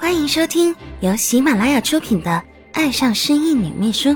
[0.00, 2.30] 欢迎收听由喜马拉雅出品的
[2.72, 4.08] 《爱上失忆女秘书》，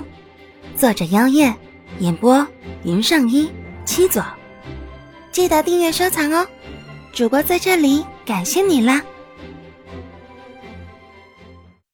[0.75, 1.55] 作者：妖夜，
[1.99, 2.45] 演播：
[2.85, 3.51] 云上一
[3.85, 4.25] 七左。
[5.31, 6.49] 记得订阅收藏哦！
[7.13, 9.03] 主播在这里感谢你啦！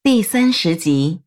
[0.05, 1.21] 第三十集，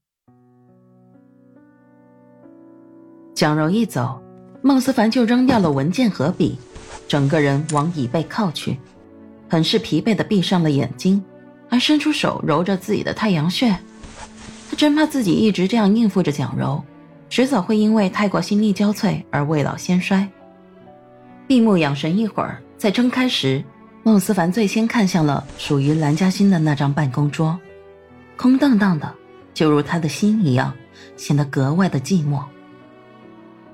[3.36, 4.23] 蒋柔一走，
[4.61, 6.57] 孟思凡就扔掉了文件和笔，
[7.09, 8.80] 整个人往椅背靠去，
[9.50, 11.21] 很是疲惫的闭上了眼睛。
[11.84, 13.77] 伸出手揉着自己的太阳穴，
[14.69, 16.82] 他真怕自己一直这样应付着蒋柔，
[17.29, 20.25] 迟早会因为太过心力交瘁而未老先衰。
[21.46, 23.61] 闭目养神一会儿，再睁开时，
[24.01, 27.59] 孟思凡最先看向了属于蓝嘉欣的那张办公桌，
[28.37, 29.14] 空荡荡的，
[29.54, 30.73] 就如他的心一样，
[31.18, 32.42] 显得格外的寂寞。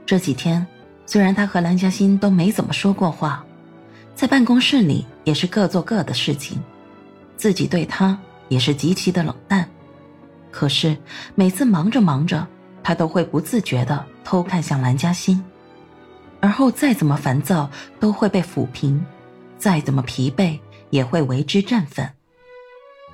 [0.03, 0.65] 这几天，
[1.05, 3.45] 虽然他和蓝嘉欣都没怎么说过话，
[4.15, 6.59] 在办公室里也是各做各的事情。
[7.39, 9.65] 自己对他也是极其的冷淡，
[10.51, 10.97] 可是
[11.35, 12.45] 每次忙着忙着，
[12.83, 15.41] 他都会不自觉的偷看向蓝嘉欣，
[16.41, 19.01] 而后再怎么烦躁都会被抚平，
[19.57, 20.59] 再怎么疲惫
[20.89, 22.09] 也会为之振奋。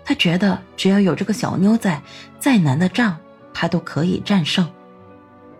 [0.03, 2.01] 他觉得只要有这个小妞在，
[2.39, 3.15] 再难的仗
[3.53, 4.67] 他都可以战胜。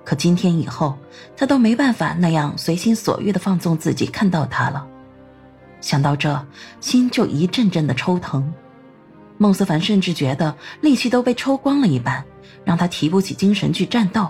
[0.04, 0.98] 可今天以后，
[1.38, 4.88] 他都没办法那样随心所欲的放纵自己看到他了。
[5.86, 6.44] 想到这，
[6.82, 8.52] 心就一阵阵的抽疼。
[9.38, 12.26] 孟思凡甚至觉得力气都被抽光了一般，
[12.64, 14.28] 让他提不起精神去战斗。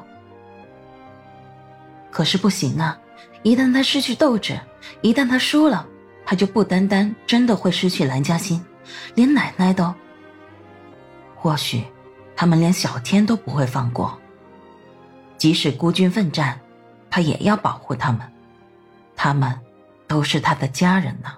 [2.12, 3.00] 可是不行啊！
[3.42, 4.60] 一旦他失去斗志，
[5.00, 5.88] 一旦他输了，
[6.26, 8.62] 他就不单单真的会失去蓝嘉欣，
[9.14, 9.96] 连奶奶都……
[11.38, 11.86] 或许，
[12.36, 14.20] 他们连小天都不会放过。
[15.38, 16.60] 即使孤军奋战，
[17.10, 18.20] 他也要保护他们。
[19.16, 19.58] 他们，
[20.06, 21.30] 都是他的家人呢。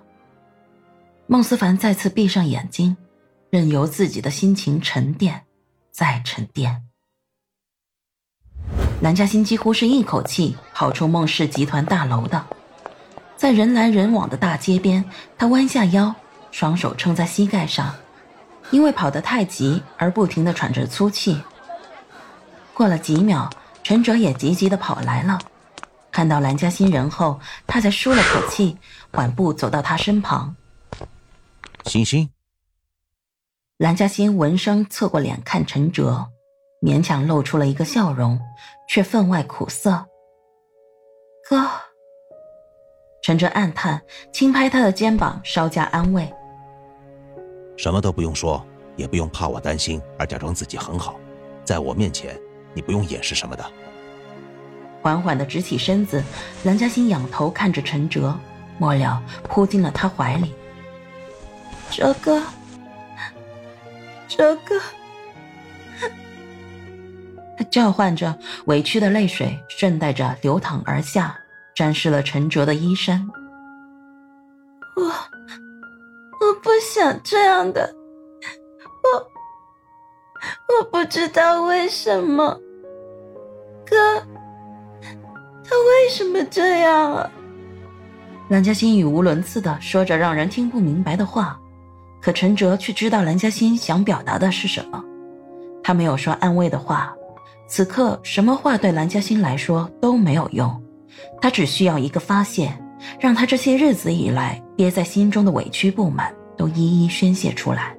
[1.30, 2.96] 孟思凡再次闭上眼睛，
[3.50, 5.44] 任由自己的心情沉淀，
[5.92, 6.84] 再沉淀。
[9.02, 12.42] 蓝嘉欣几乎是一口气跑出孟氏集团大楼的，
[13.36, 15.04] 在人来人往的大街边，
[15.38, 16.16] 他弯下腰，
[16.50, 17.94] 双手撑在膝盖上，
[18.72, 21.42] 因为跑得太急而不停的喘着粗气。
[22.74, 23.50] 过了几秒，
[23.84, 25.38] 陈哲也急急的跑来了，
[26.10, 27.38] 看到蓝嘉欣人后，
[27.68, 28.78] 他才舒了口气，
[29.12, 30.56] 缓步走到他身旁。
[31.88, 32.30] 欣欣，
[33.78, 36.28] 蓝嘉欣闻声侧过脸看陈哲，
[36.82, 38.38] 勉强露出了一个笑容，
[38.90, 40.06] 却分外苦涩。
[41.50, 41.66] 哥，
[43.24, 44.02] 陈哲暗叹，
[44.34, 46.30] 轻拍他的肩膀，稍加安慰。
[47.78, 48.62] 什么都不用说，
[48.98, 51.18] 也不用怕我担心而假装自己很好，
[51.64, 52.38] 在我面前，
[52.74, 53.66] 你不用掩饰什么的。
[55.02, 56.22] 缓缓的直起身子，
[56.66, 58.38] 蓝嘉欣仰头看着陈哲，
[58.78, 60.54] 末了扑进了他怀里。
[61.90, 62.42] 哲哥，
[64.28, 64.80] 哲哥，
[67.58, 71.36] 他叫唤着，委屈的泪水顺带着流淌而下，
[71.74, 73.28] 沾湿了陈哲的衣衫。
[74.96, 77.92] 我，我不想这样的，
[79.04, 82.60] 我，我不知道为什么，
[83.86, 83.96] 哥，
[85.64, 87.32] 他为什么这样啊？
[88.50, 91.60] 蓝嘉欣语无伦次的说着让人听不明白的话。
[92.22, 95.04] 可陈哲却知道蓝嘉欣想表达的是什么，
[95.84, 97.16] 他没有说安慰的话，
[97.68, 100.82] 此刻什么话对蓝嘉欣来说都没有用，
[101.42, 102.74] 他只需要一个发泄，
[103.20, 107.96] 让他这些日子以来憋在心中的委屈不满都一一宣泄出来。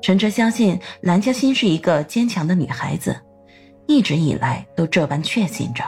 [0.00, 3.16] 陈哲相信蓝嘉欣是一个坚强的女孩子，
[3.86, 5.84] 一直以来都这般确信着。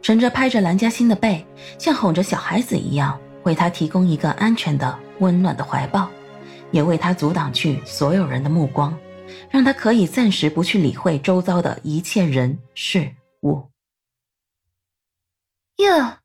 [0.00, 1.46] 陈哲拍着蓝嘉欣的背，
[1.78, 4.98] 像哄着小孩子一样，为她提供一个安全的。
[5.22, 6.10] 温暖的怀抱，
[6.72, 8.98] 也为他阻挡去所有人的目光，
[9.48, 13.70] 让他可以暂时不去理会周遭的一切人事物。
[15.76, 16.18] 哟，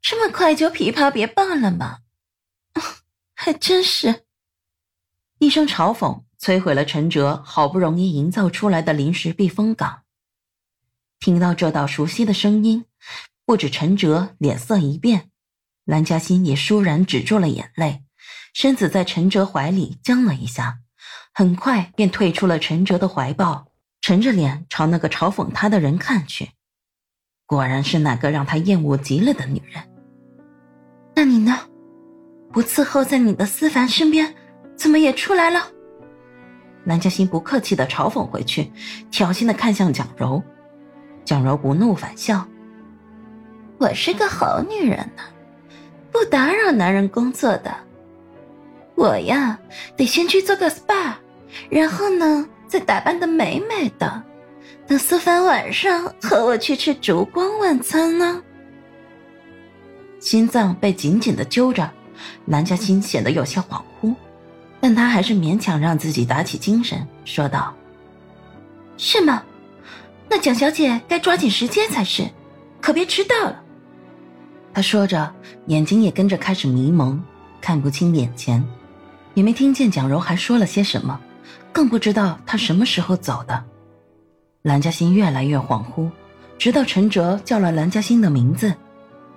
[0.00, 1.98] 这么快就琵琶别罢了吗？
[3.36, 4.24] 还真是！
[5.38, 10.02] 一声嘲讽摧毁了陈哲好不容易营造出来的临时避风港。
[11.18, 12.86] 听到这道熟悉的声音，
[13.44, 15.30] 不止陈哲脸色一变，
[15.84, 18.04] 蓝嘉欣也倏然止住了眼泪。
[18.52, 20.78] 身子在陈哲怀里僵了一下，
[21.32, 23.66] 很快便退出了陈哲的怀抱，
[24.00, 26.50] 沉着脸朝那个嘲讽他的人看去。
[27.46, 29.82] 果然是那个让他厌恶极了的女人。
[31.14, 31.58] 那你呢？
[32.52, 34.34] 不伺候在你的思凡身边，
[34.76, 35.60] 怎么也出来了？
[36.82, 38.72] 南嘉欣不客气的嘲讽回去，
[39.10, 40.42] 挑衅的看向蒋柔。
[41.24, 42.48] 蒋柔不怒反笑
[43.78, 45.22] ：“我是个好女人呢，
[46.10, 47.72] 不打扰男人工作的。”
[49.00, 49.58] 我呀，
[49.96, 51.14] 得先去做个 SPA，
[51.70, 54.22] 然后呢，再打扮的美美的，
[54.86, 58.42] 等苏凡晚上和我去吃烛光晚餐呢。
[60.18, 61.90] 心脏被紧紧的揪着，
[62.44, 64.14] 南嘉欣显得有些恍惚，
[64.82, 67.74] 但她还是勉强让自己打起精神，说道
[68.98, 69.42] ：“是吗？
[70.28, 72.28] 那蒋小姐该抓紧时间才是，
[72.82, 73.62] 可别迟到了。”
[74.74, 75.34] 他说着，
[75.68, 77.18] 眼睛也跟着开始迷蒙，
[77.62, 78.62] 看不清眼前，
[79.34, 81.20] 也没听见蒋柔还说了些什么，
[81.72, 83.64] 更不知道他什么时候走的。
[84.62, 86.10] 蓝嘉欣越来越恍惚，
[86.58, 88.74] 直到陈哲叫了蓝嘉欣的名字，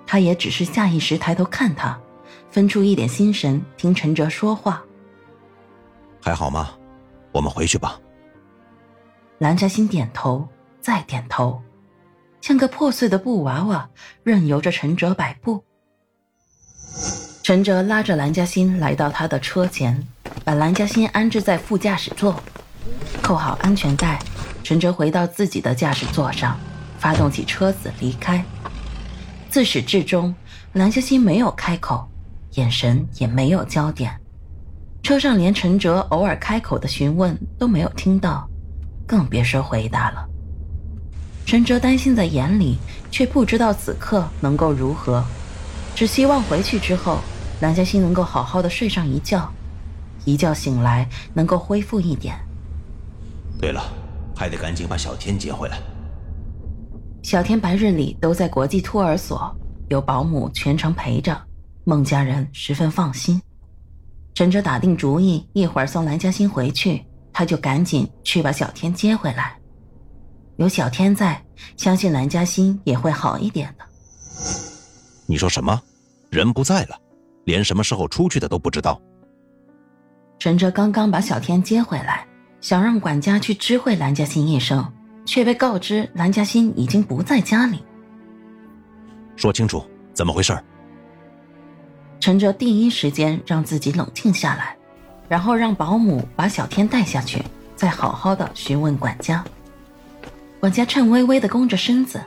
[0.06, 1.98] 他也只是下意识抬头看他，
[2.50, 4.82] 分出一点心神听陈哲说话。
[6.20, 6.74] 还好吗？
[7.32, 7.98] 我们回去吧。
[9.38, 10.46] 蓝嘉欣点头，
[10.80, 11.60] 再点头。
[12.40, 13.88] 像个破碎的布娃娃，
[14.22, 15.64] 任由着陈哲摆布。
[17.44, 20.02] 陈哲拉着蓝嘉欣来到他的车前，
[20.44, 22.42] 把蓝嘉欣安置在副驾驶座，
[23.20, 24.18] 扣好安全带。
[24.62, 26.58] 陈哲回到自己的驾驶座上，
[26.98, 28.42] 发动起车子离开。
[29.50, 30.34] 自始至终，
[30.72, 32.08] 蓝嘉欣没有开口，
[32.52, 34.18] 眼神也没有焦点，
[35.02, 38.48] 车上连陈哲偶尔开口的询问都没有听到，
[39.06, 40.26] 更别说回答了。
[41.44, 42.78] 陈哲担心在眼里，
[43.10, 45.22] 却不知道此刻能够如何，
[45.94, 47.18] 只希望回去之后，
[47.60, 49.50] 蓝嘉欣能够好好的睡上一觉，
[50.24, 52.36] 一觉醒来能够恢复一点。
[53.58, 53.82] 对了，
[54.36, 55.78] 还得赶紧把小天接回来。
[57.22, 59.54] 小天白日里都在国际托儿所，
[59.88, 61.40] 有保姆全程陪着，
[61.84, 63.40] 孟家人十分放心。
[64.34, 67.02] 陈哲打定主意，一会儿送蓝嘉欣回去，
[67.32, 69.56] 他就赶紧去把小天接回来。
[70.56, 71.42] 有小天在，
[71.76, 73.84] 相信蓝嘉欣也会好一点的。
[75.26, 75.80] 你说什么？
[76.30, 76.98] 人不在了，
[77.44, 79.00] 连什么时候出去的都不知道。
[80.38, 82.26] 陈哲刚刚把小天接回来，
[82.60, 84.84] 想让管家去知会蓝嘉欣一声，
[85.24, 87.84] 却被告知蓝嘉欣已经不在家里。
[89.36, 90.58] 说清楚，怎么回事？
[92.20, 94.76] 陈哲第一时间让自己冷静下来，
[95.28, 97.42] 然后让保姆把小天带下去，
[97.76, 99.44] 再好好的询问管家。
[100.60, 102.20] 管家颤巍巍的弓着身子。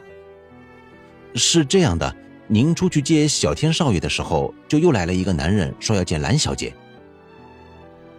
[1.34, 2.16] 是这样的，
[2.50, 6.74] 您出去接小天少爷的时候，就又来了一个男人，说要见蓝小姐。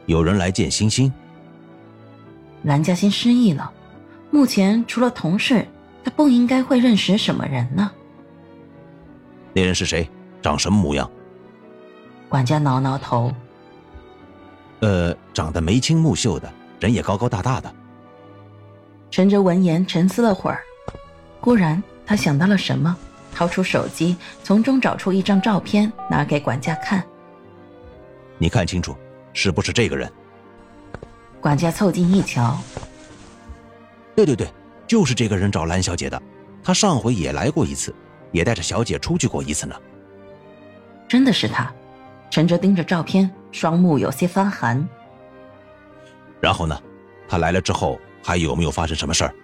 [0.05, 1.11] 有人来见星星。
[2.65, 3.73] 蓝嘉欣失忆了，
[4.31, 5.67] 目前除了同事，
[6.05, 7.91] 他不应该会认识什么人呢？
[9.55, 10.09] 那人是谁？
[10.43, 11.11] 长什么模样？
[12.29, 13.33] 管家挠挠头。
[14.81, 17.75] 呃，长得眉清目秀的，人也高高大大的。
[19.11, 20.61] 陈哲闻言沉思了会儿，
[21.41, 22.95] 忽然他想到了什么，
[23.35, 27.03] 掏出手机，从中找出一张照片，拿给管家看。
[28.39, 28.97] 你看清楚，
[29.33, 30.11] 是不是这个人？
[31.41, 32.59] 管家凑近一瞧，
[34.17, 34.49] 对对对，
[34.87, 36.21] 就是这个人找蓝小姐的。
[36.63, 37.95] 他上回也来过一次，
[38.33, 39.75] 也带着小姐出去过一次呢。
[41.07, 41.73] 真的是他。
[42.31, 44.87] 陈哲盯着照片，双目有些发寒。
[46.41, 46.79] 然后呢？
[47.29, 47.99] 他来了之后。
[48.21, 49.35] 还有没有发生什么事儿？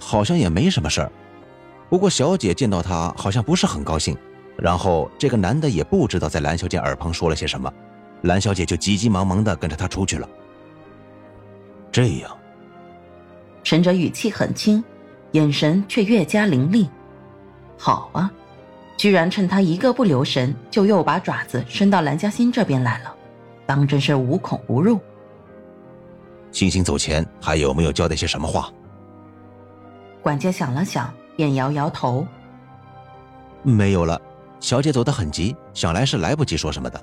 [0.00, 1.12] 好像也没什么事儿，
[1.88, 4.16] 不过小姐见到他好像不是很高兴，
[4.56, 7.72] 然后这个男的也不知道在蓝小姐耳旁说了些什么，
[8.22, 10.28] 蓝小姐就急急忙忙的跟着他出去了。
[11.90, 12.36] 这样，
[13.62, 14.84] 陈哲语气很轻，
[15.32, 16.88] 眼神却越加凌厉。
[17.78, 18.30] 好啊，
[18.96, 23.14] 居然趁他一个不留神，就又把爪子伸到蓝嘉欣这边来了，
[23.64, 25.00] 当真是无孔不入。
[26.52, 28.70] 星星走前还有没有交代些什么话？
[30.20, 32.26] 管家想了想，便摇摇头
[33.62, 34.20] ：“没有了。
[34.58, 37.00] 小姐走得很急，想来是来不及说什么的。”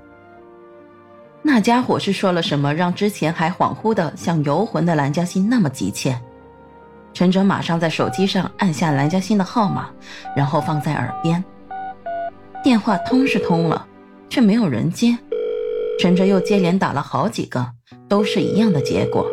[1.42, 6.20] 那家伙是说了什么，让之前还恍惚的像游魂的蓝嘉欣那么急切？
[7.14, 9.90] 陈哲马上在手机上按下蓝嘉欣的号码，
[10.36, 11.42] 然后放在耳边。
[12.62, 13.88] 电话通是通了，
[14.28, 15.18] 却没有人接。
[15.98, 17.66] 陈哲又接连打了好几个，
[18.10, 19.26] 都是一样的结果。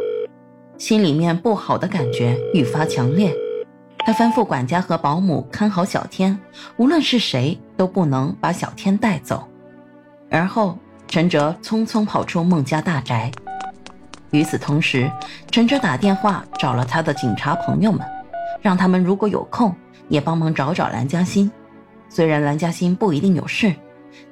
[0.78, 3.34] 心里面不好的感觉愈发强烈，
[4.04, 6.38] 他吩咐管家和保姆看好小天，
[6.76, 9.48] 无论是谁都不能把小天带走。
[10.28, 13.30] 而后，陈哲匆匆跑出孟家大宅。
[14.30, 15.10] 与此同时，
[15.50, 18.00] 陈哲打电话找了他的警察朋友们，
[18.60, 19.74] 让他们如果有空
[20.08, 21.50] 也帮忙找找蓝嘉欣。
[22.08, 23.74] 虽然蓝嘉欣不一定有事，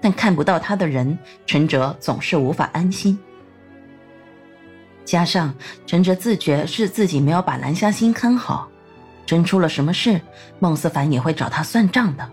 [0.00, 3.18] 但看不到他的人，陈哲总是无法安心。
[5.04, 5.54] 加上
[5.86, 8.69] 陈哲自觉是自己没有把蓝嘉欣看好，
[9.30, 10.20] 真出了什么事，
[10.58, 12.28] 孟思凡也会找他算账的，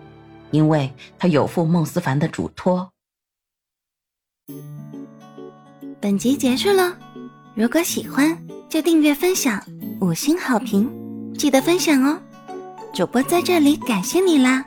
[0.50, 2.89] 因为他有负孟思凡的嘱托。
[6.01, 6.98] 本集结束了，
[7.54, 8.36] 如果喜欢
[8.68, 9.63] 就订阅分享，
[10.01, 10.92] 五星好评，
[11.38, 12.20] 记得分享哦。
[12.96, 14.66] 主播在这里感谢你啦！